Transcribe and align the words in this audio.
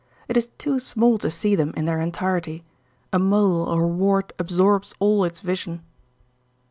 It 0.27 0.35
is 0.35 0.49
too 0.57 0.79
small 0.79 1.19
to 1.19 1.29
see 1.29 1.53
them 1.53 1.75
in 1.77 1.85
their 1.85 2.01
entirety: 2.01 2.63
a 3.13 3.19
mole 3.19 3.69
or 3.69 3.83
a 3.83 3.87
wart 3.87 4.33
absorbs 4.39 4.95
all 4.97 5.23
its 5.25 5.41
vision. 5.41 5.83